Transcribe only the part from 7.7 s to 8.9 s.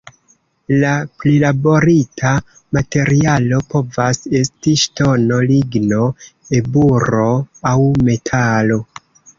aŭ metalo.